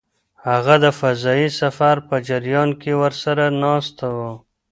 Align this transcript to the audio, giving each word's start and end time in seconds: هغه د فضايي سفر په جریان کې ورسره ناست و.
هغه 0.47 0.75
د 0.83 0.85
فضايي 0.99 1.49
سفر 1.61 1.95
په 2.07 2.15
جریان 2.29 2.69
کې 2.81 2.91
ورسره 3.03 3.45
ناست 3.63 3.97
و. 4.15 4.17